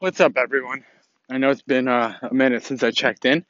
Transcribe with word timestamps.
What's 0.00 0.18
up, 0.18 0.38
everyone? 0.38 0.82
I 1.28 1.36
know 1.36 1.50
it's 1.50 1.60
been 1.60 1.86
uh, 1.86 2.16
a 2.22 2.32
minute 2.32 2.64
since 2.64 2.82
I 2.82 2.90
checked 2.90 3.26
in, 3.26 3.44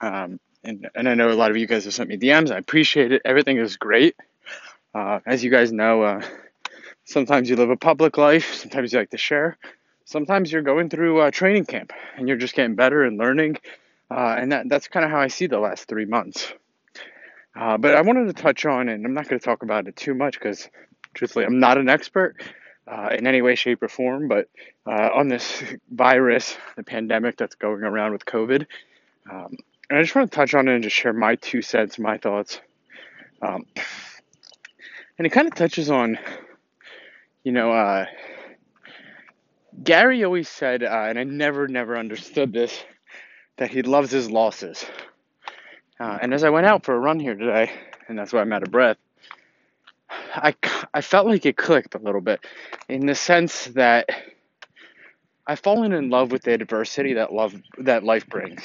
um, 0.00 0.38
and, 0.62 0.88
and 0.94 1.08
I 1.08 1.14
know 1.14 1.32
a 1.32 1.34
lot 1.34 1.50
of 1.50 1.56
you 1.56 1.66
guys 1.66 1.82
have 1.82 1.92
sent 1.94 2.08
me 2.08 2.16
DMs. 2.16 2.52
I 2.52 2.58
appreciate 2.58 3.10
it. 3.10 3.22
Everything 3.24 3.56
is 3.58 3.76
great. 3.76 4.14
Uh, 4.94 5.18
as 5.26 5.42
you 5.42 5.50
guys 5.50 5.72
know, 5.72 6.04
uh, 6.04 6.22
sometimes 7.06 7.50
you 7.50 7.56
live 7.56 7.70
a 7.70 7.76
public 7.76 8.18
life, 8.18 8.54
sometimes 8.54 8.92
you 8.92 9.00
like 9.00 9.10
to 9.10 9.18
share, 9.18 9.58
sometimes 10.04 10.52
you're 10.52 10.62
going 10.62 10.90
through 10.90 11.28
training 11.32 11.64
camp 11.64 11.92
and 12.16 12.28
you're 12.28 12.36
just 12.36 12.54
getting 12.54 12.76
better 12.76 13.02
and 13.02 13.18
learning. 13.18 13.56
Uh, 14.08 14.36
and 14.38 14.52
that, 14.52 14.68
that's 14.68 14.86
kind 14.86 15.04
of 15.04 15.10
how 15.10 15.18
I 15.18 15.26
see 15.26 15.48
the 15.48 15.58
last 15.58 15.88
three 15.88 16.04
months. 16.04 16.52
Uh, 17.56 17.78
but 17.78 17.96
I 17.96 18.02
wanted 18.02 18.26
to 18.26 18.40
touch 18.40 18.64
on, 18.64 18.88
and 18.88 19.04
I'm 19.04 19.14
not 19.14 19.26
going 19.26 19.40
to 19.40 19.44
talk 19.44 19.64
about 19.64 19.88
it 19.88 19.96
too 19.96 20.14
much 20.14 20.38
because, 20.38 20.68
truthfully, 21.14 21.46
I'm 21.46 21.58
not 21.58 21.78
an 21.78 21.88
expert 21.88 22.36
uh, 22.90 23.10
in 23.16 23.26
any 23.26 23.40
way, 23.40 23.54
shape, 23.54 23.82
or 23.82 23.88
form, 23.88 24.26
but 24.26 24.48
uh, 24.86 25.10
on 25.14 25.28
this 25.28 25.62
virus, 25.90 26.56
the 26.76 26.82
pandemic 26.82 27.36
that's 27.36 27.54
going 27.54 27.82
around 27.82 28.12
with 28.12 28.24
COVID. 28.24 28.66
Um, 29.30 29.56
and 29.88 29.98
I 29.98 30.02
just 30.02 30.14
want 30.14 30.30
to 30.30 30.34
touch 30.34 30.54
on 30.54 30.68
it 30.68 30.74
and 30.74 30.82
just 30.82 30.96
share 30.96 31.12
my 31.12 31.36
two 31.36 31.62
cents, 31.62 31.98
my 31.98 32.18
thoughts. 32.18 32.60
Um, 33.42 33.64
and 35.18 35.26
it 35.26 35.30
kind 35.30 35.46
of 35.46 35.54
touches 35.54 35.90
on, 35.90 36.18
you 37.44 37.52
know, 37.52 37.70
uh, 37.72 38.06
Gary 39.82 40.24
always 40.24 40.48
said, 40.48 40.82
uh, 40.82 41.06
and 41.08 41.18
I 41.18 41.24
never, 41.24 41.68
never 41.68 41.96
understood 41.96 42.52
this, 42.52 42.82
that 43.56 43.70
he 43.70 43.82
loves 43.82 44.10
his 44.10 44.30
losses. 44.30 44.84
Uh, 45.98 46.18
and 46.22 46.34
as 46.34 46.44
I 46.44 46.50
went 46.50 46.66
out 46.66 46.84
for 46.84 46.94
a 46.94 46.98
run 46.98 47.20
here 47.20 47.34
today, 47.34 47.70
and 48.08 48.18
that's 48.18 48.32
why 48.32 48.40
I'm 48.40 48.52
out 48.52 48.62
of 48.62 48.70
breath, 48.70 48.96
I, 50.42 50.54
I 50.94 51.00
felt 51.00 51.26
like 51.26 51.46
it 51.46 51.56
clicked 51.56 51.94
a 51.94 51.98
little 51.98 52.20
bit 52.20 52.40
in 52.88 53.06
the 53.06 53.14
sense 53.14 53.66
that 53.66 54.08
I've 55.46 55.60
fallen 55.60 55.92
in 55.92 56.10
love 56.10 56.32
with 56.32 56.42
the 56.42 56.52
adversity 56.54 57.14
that 57.14 57.32
love 57.32 57.54
that 57.78 58.04
life 58.04 58.26
brings, 58.28 58.62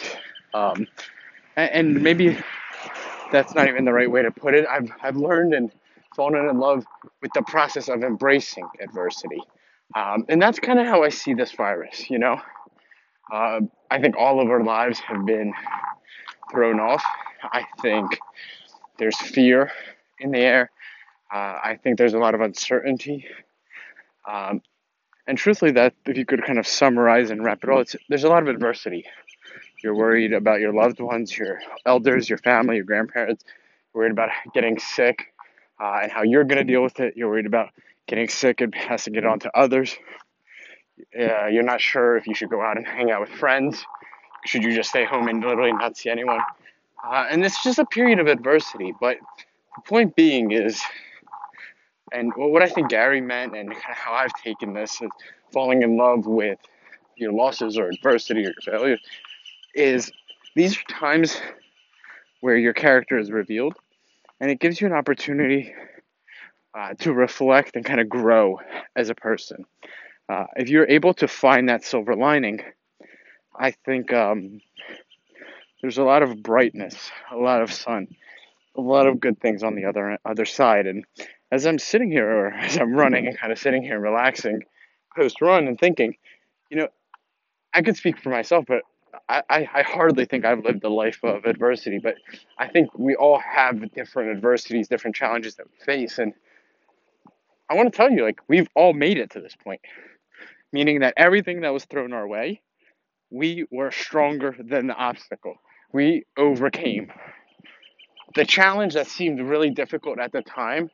um, 0.53 0.87
and, 1.55 2.01
maybe 2.03 2.37
that's 3.31 3.55
not 3.55 3.67
even 3.67 3.85
the 3.85 3.93
right 3.93 4.09
way 4.09 4.21
to 4.21 4.31
put 4.31 4.53
it. 4.53 4.65
I've 4.69 4.89
I've 5.01 5.15
learned 5.17 5.53
and 5.53 5.71
fallen 6.15 6.47
in 6.47 6.59
love 6.59 6.85
with 7.21 7.31
the 7.33 7.41
process 7.43 7.89
of 7.89 8.03
embracing 8.03 8.67
adversity, 8.81 9.41
um, 9.95 10.25
and 10.29 10.41
that's 10.41 10.59
kind 10.59 10.79
of 10.79 10.85
how 10.85 11.03
I 11.03 11.09
see 11.09 11.33
this 11.33 11.51
virus. 11.53 12.09
You 12.09 12.19
know, 12.19 12.41
uh, 13.31 13.61
I 13.89 13.99
think 13.99 14.15
all 14.17 14.41
of 14.41 14.49
our 14.49 14.63
lives 14.63 14.99
have 14.99 15.25
been 15.25 15.53
thrown 16.51 16.79
off. 16.79 17.03
I 17.43 17.65
think 17.81 18.19
there's 18.99 19.17
fear 19.17 19.71
in 20.19 20.31
the 20.31 20.39
air. 20.39 20.71
Uh, 21.35 21.59
I 21.61 21.77
think 21.83 21.97
there's 21.97 22.13
a 22.13 22.17
lot 22.17 22.33
of 22.33 22.39
uncertainty. 22.39 23.25
Um, 24.25 24.61
and 25.27 25.37
truthfully, 25.37 25.71
that 25.71 25.93
if 26.05 26.15
you 26.15 26.25
could 26.25 26.45
kind 26.45 26.57
of 26.57 26.65
summarize 26.65 27.29
and 27.29 27.43
wrap 27.43 27.61
it 27.61 27.69
all, 27.69 27.81
it's, 27.81 27.93
there's 28.07 28.23
a 28.23 28.29
lot 28.29 28.41
of 28.41 28.47
adversity. 28.47 29.03
You're 29.83 29.95
worried 29.95 30.31
about 30.31 30.61
your 30.61 30.71
loved 30.71 31.01
ones, 31.01 31.37
your 31.37 31.59
elders, 31.85 32.29
your 32.29 32.37
family, 32.37 32.77
your 32.77 32.85
grandparents. 32.85 33.43
You're 33.93 34.03
worried 34.03 34.13
about 34.13 34.29
getting 34.53 34.79
sick 34.79 35.33
uh, 35.77 35.99
and 36.03 36.11
how 36.11 36.23
you're 36.23 36.45
going 36.45 36.59
to 36.59 36.63
deal 36.63 36.81
with 36.81 37.01
it. 37.01 37.17
You're 37.17 37.27
worried 37.27 37.47
about 37.47 37.71
getting 38.07 38.29
sick 38.29 38.61
and 38.61 38.71
passing 38.71 39.15
it 39.15 39.25
on 39.25 39.39
to 39.39 39.51
others. 39.57 39.93
Uh, 41.19 41.47
you're 41.47 41.63
not 41.63 41.81
sure 41.81 42.15
if 42.15 42.27
you 42.27 42.33
should 42.33 42.49
go 42.49 42.61
out 42.61 42.77
and 42.77 42.87
hang 42.87 43.11
out 43.11 43.19
with 43.19 43.31
friends. 43.31 43.83
Should 44.45 44.63
you 44.63 44.73
just 44.73 44.87
stay 44.87 45.03
home 45.03 45.27
and 45.27 45.43
literally 45.43 45.73
not 45.73 45.97
see 45.97 46.09
anyone? 46.09 46.39
Uh, 47.03 47.25
and 47.29 47.43
it's 47.43 47.61
just 47.61 47.77
a 47.77 47.85
period 47.85 48.19
of 48.19 48.27
adversity. 48.27 48.93
But 49.01 49.17
the 49.75 49.81
point 49.85 50.15
being 50.15 50.51
is 50.51 50.81
and 52.11 52.31
what 52.35 52.61
I 52.61 52.69
think 52.69 52.89
Gary 52.89 53.21
meant 53.21 53.55
and 53.55 53.69
kind 53.69 53.91
of 53.91 53.97
how 53.97 54.13
I've 54.13 54.33
taken 54.43 54.73
this 54.73 55.01
is 55.01 55.09
falling 55.51 55.81
in 55.81 55.97
love 55.97 56.25
with 56.25 56.59
your 57.15 57.31
losses 57.31 57.77
or 57.77 57.89
adversity 57.89 58.41
or 58.41 58.51
your 58.51 58.61
failures 58.63 58.99
is 59.73 60.11
these 60.55 60.77
are 60.77 60.83
times 60.83 61.37
where 62.41 62.57
your 62.57 62.73
character 62.73 63.17
is 63.17 63.31
revealed 63.31 63.75
and 64.39 64.51
it 64.51 64.59
gives 64.59 64.79
you 64.79 64.87
an 64.87 64.93
opportunity 64.93 65.73
uh, 66.77 66.93
to 66.95 67.13
reflect 67.13 67.75
and 67.75 67.85
kind 67.85 67.99
of 67.99 68.09
grow 68.09 68.59
as 68.95 69.09
a 69.09 69.15
person. 69.15 69.65
Uh, 70.27 70.45
if 70.57 70.69
you're 70.69 70.87
able 70.87 71.13
to 71.13 71.27
find 71.27 71.69
that 71.69 71.83
silver 71.83 72.15
lining, 72.15 72.61
I 73.57 73.71
think 73.71 74.11
um, 74.11 74.59
there's 75.81 75.97
a 75.97 76.03
lot 76.03 76.23
of 76.23 76.43
brightness, 76.43 76.95
a 77.31 77.37
lot 77.37 77.61
of 77.61 77.71
sun, 77.71 78.07
a 78.75 78.81
lot 78.81 79.07
of 79.07 79.19
good 79.19 79.39
things 79.39 79.63
on 79.63 79.75
the 79.75 79.85
other 79.85 80.17
other 80.25 80.45
side. 80.45 80.87
And 80.87 81.05
as 81.51 81.65
I'm 81.65 81.79
sitting 81.79 82.11
here, 82.11 82.29
or 82.29 82.47
as 82.53 82.77
I'm 82.77 82.93
running 82.93 83.27
and 83.27 83.37
kind 83.37 83.51
of 83.51 83.59
sitting 83.59 83.83
here 83.83 83.95
and 83.95 84.03
relaxing 84.03 84.63
post 85.15 85.41
run 85.41 85.67
and 85.67 85.79
thinking, 85.79 86.15
you 86.69 86.77
know, 86.77 86.87
I 87.73 87.81
could 87.81 87.97
speak 87.97 88.19
for 88.19 88.29
myself, 88.29 88.65
but 88.67 88.83
I, 89.29 89.43
I, 89.49 89.69
I 89.73 89.81
hardly 89.83 90.25
think 90.25 90.45
I've 90.45 90.63
lived 90.63 90.83
a 90.83 90.89
life 90.89 91.19
of 91.23 91.45
adversity. 91.45 91.99
But 91.99 92.15
I 92.57 92.67
think 92.67 92.97
we 92.97 93.15
all 93.15 93.39
have 93.39 93.93
different 93.93 94.35
adversities, 94.35 94.87
different 94.87 95.15
challenges 95.15 95.55
that 95.55 95.67
we 95.67 95.85
face. 95.85 96.17
And 96.19 96.33
I 97.69 97.75
want 97.75 97.91
to 97.91 97.95
tell 97.95 98.11
you, 98.11 98.23
like, 98.23 98.39
we've 98.47 98.67
all 98.75 98.93
made 98.93 99.17
it 99.17 99.31
to 99.31 99.41
this 99.41 99.55
point, 99.63 99.81
meaning 100.73 100.99
that 100.99 101.13
everything 101.17 101.61
that 101.61 101.73
was 101.73 101.85
thrown 101.85 102.13
our 102.13 102.27
way, 102.27 102.61
we 103.29 103.65
were 103.71 103.91
stronger 103.91 104.55
than 104.57 104.87
the 104.87 104.95
obstacle. 104.95 105.55
We 105.91 106.25
overcame. 106.37 107.11
The 108.35 108.45
challenge 108.45 108.93
that 108.95 109.07
seemed 109.07 109.39
really 109.39 109.69
difficult 109.69 110.19
at 110.19 110.31
the 110.31 110.41
time 110.41 110.89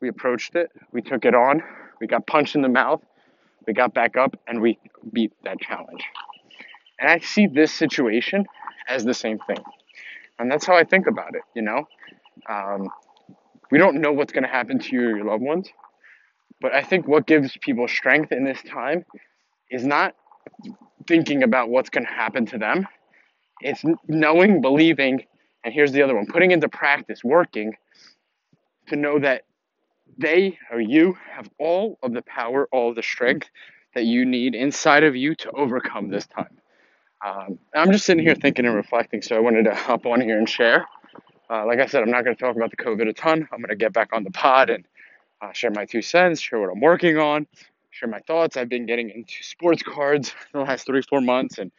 we 0.00 0.08
approached 0.08 0.54
it, 0.54 0.70
we 0.92 1.02
took 1.02 1.24
it 1.24 1.34
on, 1.34 1.62
we 2.00 2.06
got 2.06 2.26
punched 2.26 2.54
in 2.54 2.62
the 2.62 2.68
mouth, 2.68 3.02
we 3.66 3.72
got 3.72 3.94
back 3.94 4.16
up, 4.16 4.38
and 4.46 4.60
we 4.60 4.78
beat 5.12 5.32
that 5.44 5.60
challenge. 5.60 6.04
And 6.98 7.10
I 7.10 7.18
see 7.18 7.46
this 7.46 7.72
situation 7.72 8.46
as 8.88 9.04
the 9.04 9.14
same 9.14 9.38
thing. 9.46 9.62
And 10.38 10.50
that's 10.50 10.66
how 10.66 10.76
I 10.76 10.84
think 10.84 11.06
about 11.06 11.34
it, 11.34 11.42
you 11.54 11.62
know? 11.62 11.86
Um, 12.48 12.88
we 13.70 13.78
don't 13.78 14.00
know 14.00 14.12
what's 14.12 14.32
going 14.32 14.44
to 14.44 14.50
happen 14.50 14.78
to 14.78 14.92
you 14.92 15.08
or 15.08 15.16
your 15.16 15.24
loved 15.24 15.42
ones, 15.42 15.68
but 16.60 16.72
I 16.74 16.82
think 16.82 17.08
what 17.08 17.26
gives 17.26 17.56
people 17.60 17.88
strength 17.88 18.32
in 18.32 18.44
this 18.44 18.62
time 18.62 19.04
is 19.70 19.84
not 19.84 20.14
thinking 21.06 21.42
about 21.42 21.68
what's 21.68 21.90
going 21.90 22.04
to 22.06 22.12
happen 22.12 22.46
to 22.46 22.58
them. 22.58 22.86
It's 23.60 23.82
knowing, 24.06 24.60
believing, 24.60 25.24
and 25.64 25.72
here's 25.74 25.92
the 25.92 26.02
other 26.02 26.14
one 26.14 26.26
putting 26.26 26.50
into 26.50 26.68
practice, 26.68 27.24
working 27.24 27.74
to 28.88 28.96
know 28.96 29.18
that 29.18 29.42
they 30.18 30.58
or 30.70 30.80
you 30.80 31.16
have 31.30 31.48
all 31.58 31.98
of 32.02 32.12
the 32.12 32.22
power, 32.22 32.68
all 32.72 32.94
the 32.94 33.02
strength 33.02 33.48
that 33.94 34.04
you 34.04 34.24
need 34.24 34.54
inside 34.54 35.04
of 35.04 35.16
you 35.16 35.34
to 35.34 35.50
overcome 35.52 36.08
this 36.08 36.26
time. 36.26 36.56
Um, 37.24 37.58
I'm 37.74 37.92
just 37.92 38.04
sitting 38.04 38.22
here 38.22 38.34
thinking 38.34 38.66
and 38.66 38.74
reflecting, 38.74 39.22
so 39.22 39.36
I 39.36 39.40
wanted 39.40 39.64
to 39.64 39.74
hop 39.74 40.06
on 40.06 40.20
here 40.20 40.38
and 40.38 40.48
share. 40.48 40.86
Uh, 41.48 41.64
like 41.64 41.78
I 41.78 41.86
said, 41.86 42.02
I'm 42.02 42.10
not 42.10 42.24
going 42.24 42.36
to 42.36 42.42
talk 42.42 42.56
about 42.56 42.70
the 42.70 42.76
COVID 42.76 43.08
a 43.08 43.12
ton. 43.12 43.48
I'm 43.52 43.58
going 43.58 43.70
to 43.70 43.76
get 43.76 43.92
back 43.92 44.12
on 44.12 44.24
the 44.24 44.30
pod 44.30 44.70
and 44.70 44.84
uh, 45.40 45.52
share 45.52 45.70
my 45.70 45.86
two 45.86 46.02
cents, 46.02 46.40
share 46.40 46.60
what 46.60 46.70
I'm 46.70 46.80
working 46.80 47.18
on, 47.18 47.46
share 47.90 48.08
my 48.08 48.20
thoughts. 48.20 48.56
I've 48.56 48.68
been 48.68 48.86
getting 48.86 49.10
into 49.10 49.42
sports 49.42 49.82
cards 49.82 50.34
the 50.52 50.60
last 50.60 50.86
three, 50.86 51.02
four 51.02 51.20
months, 51.20 51.58
and 51.58 51.70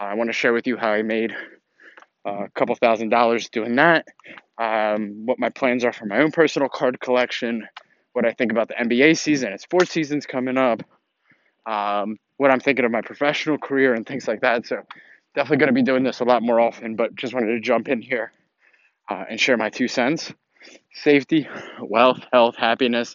uh, 0.00 0.04
I 0.04 0.14
want 0.14 0.28
to 0.28 0.34
share 0.34 0.52
with 0.52 0.66
you 0.66 0.76
how 0.76 0.90
I 0.90 1.02
made 1.02 1.32
a 2.26 2.48
couple 2.54 2.74
thousand 2.74 3.10
dollars 3.10 3.48
doing 3.48 3.76
that 3.76 4.06
um, 4.58 5.26
what 5.26 5.38
my 5.38 5.50
plans 5.50 5.84
are 5.84 5.92
for 5.92 6.06
my 6.06 6.18
own 6.20 6.32
personal 6.32 6.68
card 6.68 7.00
collection, 7.00 7.66
what 8.12 8.24
I 8.24 8.32
think 8.32 8.52
about 8.52 8.68
the 8.68 8.74
NBA 8.74 9.18
season 9.18 9.50
and 9.52 9.60
sports 9.60 9.90
seasons 9.90 10.26
coming 10.26 10.56
up, 10.56 10.82
um, 11.66 12.16
what 12.38 12.50
I'm 12.50 12.60
thinking 12.60 12.84
of 12.84 12.90
my 12.90 13.02
professional 13.02 13.58
career 13.58 13.94
and 13.94 14.06
things 14.06 14.26
like 14.26 14.40
that. 14.40 14.66
So 14.66 14.82
definitely 15.34 15.58
going 15.58 15.68
to 15.68 15.74
be 15.74 15.82
doing 15.82 16.04
this 16.04 16.20
a 16.20 16.24
lot 16.24 16.42
more 16.42 16.60
often, 16.60 16.96
but 16.96 17.14
just 17.14 17.34
wanted 17.34 17.48
to 17.48 17.60
jump 17.60 17.88
in 17.88 18.00
here 18.00 18.32
uh, 19.10 19.24
and 19.28 19.38
share 19.40 19.56
my 19.56 19.70
two 19.70 19.88
cents. 19.88 20.32
Safety, 20.94 21.46
wealth, 21.80 22.20
health, 22.32 22.56
happiness, 22.56 23.14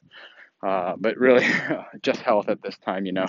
uh, 0.65 0.93
but 0.97 1.17
really 1.17 1.45
just 2.03 2.21
health 2.21 2.47
at 2.49 2.61
this 2.61 2.77
time, 2.77 3.05
you 3.05 3.11
know, 3.13 3.25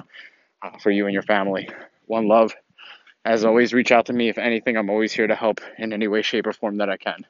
uh, 0.63 0.79
for 0.79 0.91
you 0.91 1.07
and 1.07 1.15
your 1.15 1.23
family. 1.23 1.69
One 2.05 2.29
love. 2.29 2.55
As 3.25 3.45
always, 3.45 3.73
reach 3.73 3.93
out 3.93 4.07
to 4.07 4.13
me 4.13 4.29
if 4.29 4.39
anything. 4.39 4.77
I'm 4.77 4.91
always 4.91 5.13
here 5.13 5.29
to 5.29 5.37
help 5.37 5.61
in 5.79 5.93
any 5.93 6.09
way, 6.09 6.23
shape, 6.23 6.47
or 6.47 6.53
form 6.53 6.79
that 6.79 6.91
I 6.91 6.97
can. 6.97 7.27